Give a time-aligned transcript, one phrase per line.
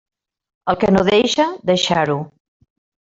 [0.71, 2.17] El que no deixa, deixar-ho.